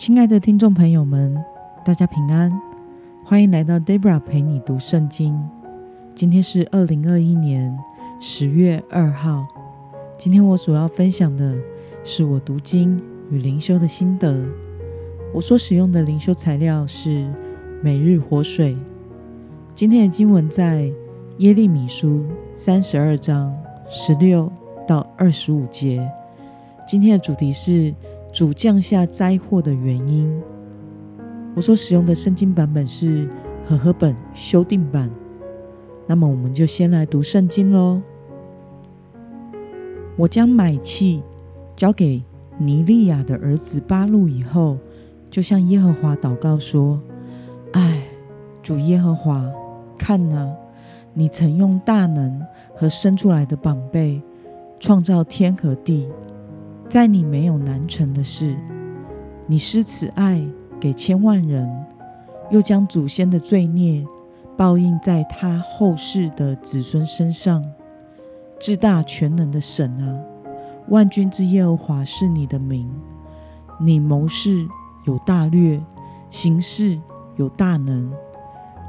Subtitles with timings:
[0.00, 1.36] 亲爱的听众朋友们，
[1.84, 2.50] 大家平安，
[3.22, 5.38] 欢迎来到 Debra 陪你读圣经。
[6.14, 7.78] 今天是二零二一年
[8.18, 9.46] 十月二号。
[10.16, 11.54] 今天我所要分享的
[12.02, 12.98] 是我读经
[13.30, 14.42] 与灵修的心得。
[15.34, 17.30] 我所使用的灵修材料是
[17.82, 18.74] 每日活水。
[19.74, 20.90] 今天的经文在
[21.40, 23.54] 耶利米书三十二章
[23.86, 24.50] 十六
[24.88, 26.10] 到二十五节。
[26.88, 27.94] 今天的主题是
[28.32, 30.40] 主降下灾祸的原因。
[31.54, 33.28] 我所使用的圣经版本是
[33.64, 35.10] 和合本修订版。
[36.06, 38.00] 那么，我们就先来读圣经喽。
[40.16, 41.22] 我将买气
[41.74, 42.22] 交给
[42.58, 44.78] 尼利亚的儿子巴路以后，
[45.30, 47.00] 就向耶和华祷告说
[47.72, 48.02] ：“唉，
[48.62, 49.50] 主耶和华，
[49.98, 50.48] 看哪，
[51.14, 54.22] 你曾用大能和生出来的宝贝
[54.78, 56.08] 创造天和地。”
[56.90, 58.56] 在你没有难成的事，
[59.46, 60.44] 你施慈爱
[60.80, 61.70] 给千万人，
[62.50, 64.04] 又将祖先的罪孽
[64.56, 67.64] 报应在他后世的子孙身上。
[68.58, 70.18] 至大全能的神啊，
[70.88, 72.90] 万军之耶和华是你的名。
[73.78, 74.66] 你谋事
[75.06, 75.80] 有大略，
[76.28, 77.00] 行事
[77.36, 78.12] 有大能，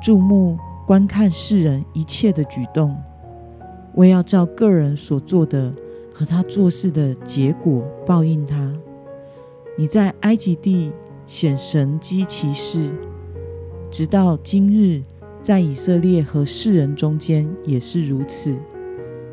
[0.00, 2.96] 注目观看世人一切的举动，
[3.96, 5.70] 为要照个人所做的。
[6.20, 8.70] 和他做事的结果报应他。
[9.78, 10.92] 你在埃及地
[11.26, 12.90] 显神机骑士，
[13.90, 15.02] 直到今日，
[15.40, 18.54] 在以色列和世人中间也是如此，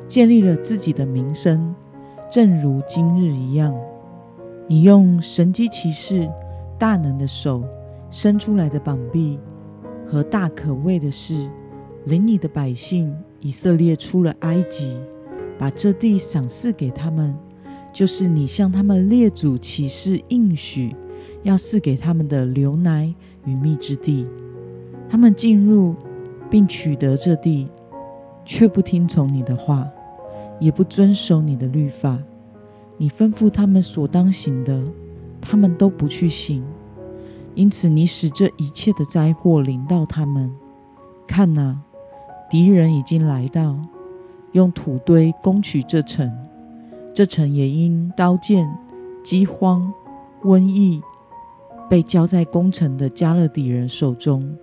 [0.08, 1.76] 建立了自己的名声，
[2.32, 3.76] 正如今日一样。
[4.66, 6.26] 你用神机骑士
[6.80, 7.66] 大能的手
[8.10, 9.38] 伸出来的膀臂
[10.06, 11.50] 和大可畏的事，
[12.06, 14.98] 领你的百姓以色列出了埃及。
[15.58, 17.36] 把这地赏赐给他们，
[17.94, 20.96] 就是你向他们列祖起誓应许
[21.44, 23.14] 要赐给他们的流奶
[23.46, 24.28] 与蜜之地。
[25.10, 25.96] 他们进入
[26.50, 27.68] 并取得这地，
[28.46, 29.88] 却不听从你的话，
[30.60, 32.20] 也不遵守你的律法。
[32.98, 34.84] 你吩咐他们所当行的，
[35.40, 36.64] 他们都不去行。
[37.56, 40.52] 因此，你使这一切的灾祸临到他们。
[41.26, 41.82] 看哪，
[42.50, 43.78] 敌人已经来到。
[44.54, 46.32] 用土堆攻取这城，
[47.14, 48.68] 这城也因刀剑、
[49.24, 49.94] 饥荒、
[50.44, 51.02] 瘟疫，
[51.90, 54.58] 被交在攻城的加勒底人手中。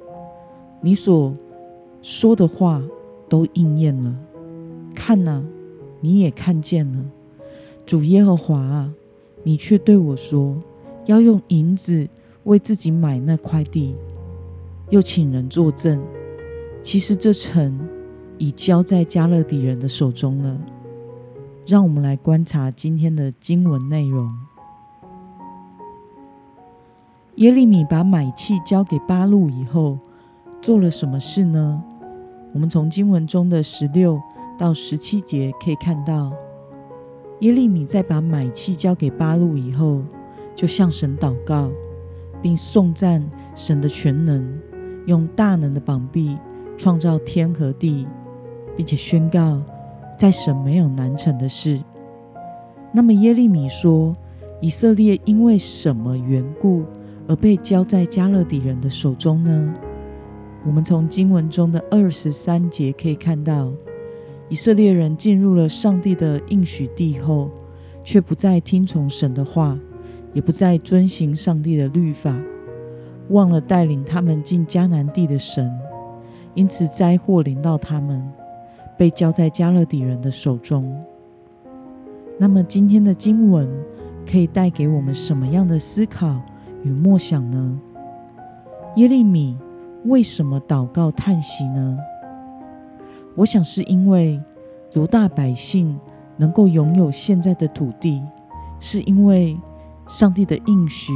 [0.81, 1.35] 你所
[2.03, 2.83] 说的话
[3.29, 4.15] 都应验了。
[4.95, 5.43] 看哪，
[6.01, 7.05] 你也看见了。
[7.85, 8.93] 主耶和华啊，
[9.43, 10.57] 你却对我说，
[11.05, 12.09] 要用银子
[12.45, 13.95] 为自己买那块地，
[14.89, 16.03] 又请人作证。
[16.83, 17.84] 其实这城。
[18.45, 20.61] 已交在加勒底人的手中了。
[21.67, 24.31] 让我们来观察今天的经文内容。
[27.37, 29.99] 耶利米把买气交给巴路以后，
[30.61, 31.83] 做了什么事呢？
[32.53, 34.21] 我们从经文中的十六
[34.59, 36.31] 到十七节可以看到，
[37.41, 40.03] 耶利米在把买气交给巴路以后，
[40.55, 41.71] 就向神祷告，
[42.43, 44.47] 并颂赞神的全能，
[45.07, 46.37] 用大能的膀臂
[46.77, 48.07] 创造天和地。
[48.77, 49.61] 并且宣告，
[50.17, 51.81] 在神没有难成的事。
[52.93, 54.15] 那么耶利米说，
[54.61, 56.85] 以色列因为什么缘故
[57.27, 59.75] 而被交在加勒底人的手中呢？
[60.67, 63.71] 我们从经文中的二十三节可以看到，
[64.49, 67.51] 以色列人进入了上帝的应许地后，
[68.03, 69.79] 却不再听从神的话，
[70.33, 72.35] 也不再遵行上帝的律法，
[73.29, 75.71] 忘了带领他们进迦南地的神，
[76.55, 78.23] 因此灾祸临到他们。
[78.97, 81.01] 被交在加勒底人的手中。
[82.39, 83.69] 那么，今天的经文
[84.29, 86.41] 可以带给我们什么样的思考
[86.83, 87.81] 与默想呢？
[88.97, 89.57] 耶利米
[90.05, 91.99] 为什么祷告叹息呢？
[93.37, 94.41] 我想是因为
[94.93, 95.99] 犹大百姓
[96.37, 98.23] 能够拥有现在的土地，
[98.79, 99.59] 是因为
[100.07, 101.13] 上帝的应许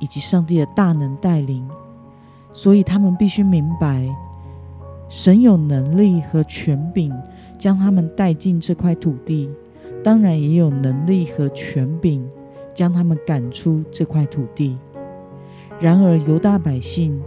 [0.00, 1.66] 以及上帝的大能带领，
[2.52, 4.06] 所以他们必须明白。
[5.08, 7.12] 神有能力和权柄
[7.56, 9.48] 将他们带进这块土地，
[10.02, 12.28] 当然也有能力和权柄
[12.74, 14.76] 将他们赶出这块土地。
[15.78, 17.20] 然而，犹大百姓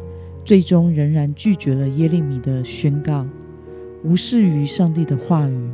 [0.44, 3.26] 最终仍然拒绝了耶利米的宣告，
[4.04, 5.70] 无视于上帝的话语，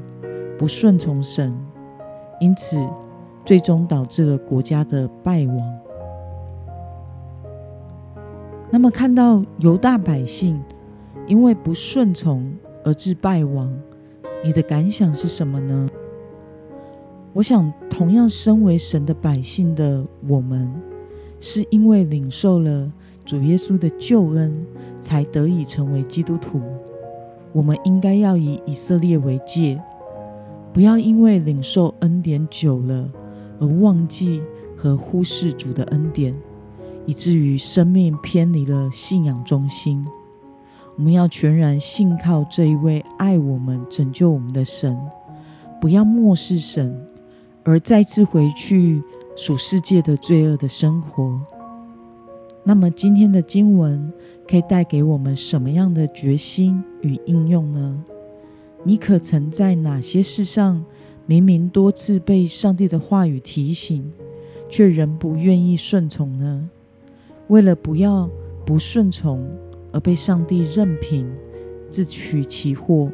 [0.60, 1.54] 不顺从神，
[2.40, 2.88] 因此
[3.44, 5.58] 最终导致了国家的败亡。
[8.70, 10.62] 那么，看到犹大百姓。
[11.28, 13.74] 因为不顺从而致败亡，
[14.44, 15.90] 你的感想是什么呢？
[17.34, 20.72] 我想，同样身为神的百姓的我们，
[21.40, 22.90] 是因为领受了
[23.26, 24.66] 主耶稣的救恩，
[25.00, 26.62] 才得以成为基督徒。
[27.52, 29.82] 我们应该要以以色列为戒，
[30.72, 33.10] 不要因为领受恩典久了
[33.60, 34.42] 而忘记
[34.78, 36.34] 和忽视主的恩典，
[37.06, 40.06] 以至于生命偏离了信仰中心。
[40.98, 44.98] 我们要全然信靠这一位爱我们、拯救我们的神，
[45.80, 47.06] 不要漠视神，
[47.64, 49.02] 而再次回去
[49.36, 51.40] 属世界的罪恶的生活。
[52.64, 54.12] 那么，今天的经文。
[54.48, 58.04] 可以带给我们什么样的决心与应用呢？
[58.84, 60.86] 你可曾在哪些事上，
[61.26, 64.08] 明明多次被上帝的话语提醒，
[64.70, 66.70] 却仍不愿意顺从呢？
[67.48, 68.30] 为了不要
[68.64, 69.50] 不顺从
[69.96, 71.26] 而被上帝任凭
[71.90, 73.10] 自取其祸，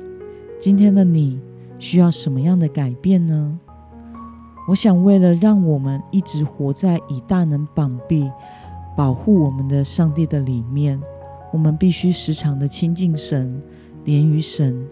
[0.57, 1.39] 今天的你
[1.77, 3.59] 需要什么样的改变呢？
[4.67, 8.31] 我想，为了让我们一直活在以大能绑臂
[8.97, 10.99] 保护我们的上帝的里面。
[11.53, 13.61] 我们必须时常的亲近神，
[14.05, 14.83] 连于神，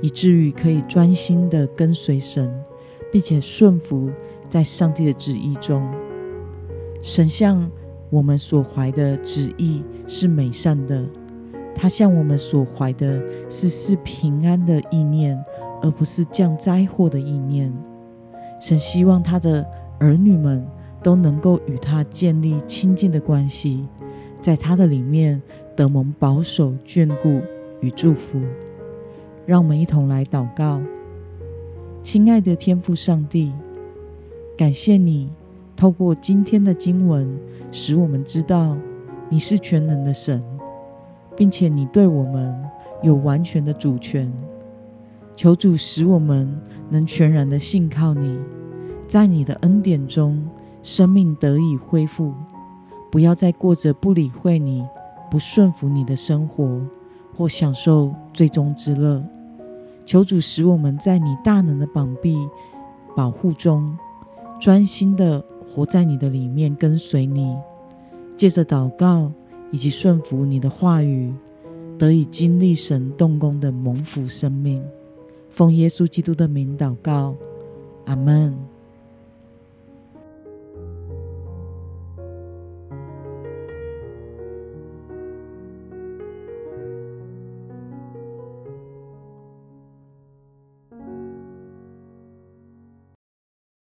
[0.00, 2.52] 以至于可以专心的跟随神，
[3.12, 4.10] 并且顺服
[4.48, 5.86] 在上帝的旨意中。
[7.00, 7.70] 神向
[8.10, 11.04] 我们所怀的旨意是美善的，
[11.78, 15.42] 他向我们所怀的是是平安的意念，
[15.80, 17.72] 而不是降灾祸的意念。
[18.60, 19.64] 神希望他的
[19.98, 20.66] 儿女们
[21.02, 23.86] 都能够与他建立亲近的关系，
[24.40, 25.40] 在他的里面。
[25.78, 27.40] 得蒙保守、眷顾
[27.80, 28.40] 与祝福，
[29.46, 30.80] 让我们一同来祷告。
[32.02, 33.52] 亲爱的天父上帝，
[34.56, 35.30] 感谢你
[35.76, 37.32] 透过今天的经文，
[37.70, 38.76] 使我们知道
[39.28, 40.42] 你是全能的神，
[41.38, 42.54] 并且你对我们
[43.02, 44.30] 有完全的主权。
[45.36, 48.38] 求主使我们能全然的信靠你，
[49.06, 50.44] 在你的恩典中，
[50.82, 52.34] 生命得以恢复，
[53.10, 54.84] 不要再过着不理会你。
[55.30, 56.80] 不顺服你的生活，
[57.36, 59.22] 或享受最终之乐。
[60.06, 62.48] 求主使我们在你大能的膀臂
[63.14, 63.94] 保护中，
[64.58, 67.54] 专心的活在你的里面，跟随你。
[68.38, 69.30] 借着祷告
[69.70, 71.32] 以及顺服你的话语，
[71.98, 74.82] 得以经历神动工的蒙福生命。
[75.50, 77.36] 奉耶稣基督的名祷告，
[78.04, 78.56] 阿门。